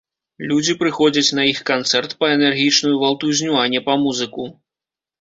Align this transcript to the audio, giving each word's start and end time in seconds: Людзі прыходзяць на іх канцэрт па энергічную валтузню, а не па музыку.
Людзі 0.51 0.73
прыходзяць 0.79 1.35
на 1.41 1.45
іх 1.51 1.61
канцэрт 1.71 2.17
па 2.23 2.33
энергічную 2.39 2.95
валтузню, 3.05 3.55
а 3.63 3.71
не 3.79 3.87
па 3.93 4.03
музыку. 4.09 4.53